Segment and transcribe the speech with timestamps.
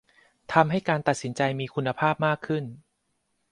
[0.53, 2.63] ทำให้การตัดสินใจมีคุณภาพมากขึ้น